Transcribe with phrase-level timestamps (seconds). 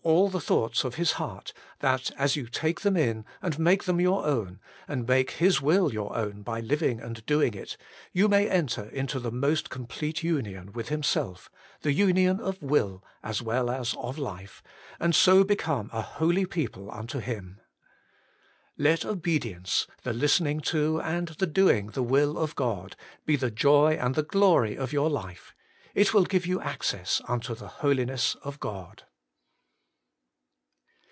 [0.03, 4.01] all the thoughts of His heart, that as you take them in, and make them
[4.01, 7.77] your own, and make His will your own by living and doing it,
[8.11, 11.51] you may enter into the most complete union with Himself,
[11.81, 14.63] the union of will as well as of life,
[14.99, 17.61] and so become a holy people unto Him.
[18.79, 22.95] Let obedience, the listening to and the doing the will of God,
[23.27, 25.53] be the joy and the glory of your life;
[25.93, 29.03] it will give you access unto the Holiness of God.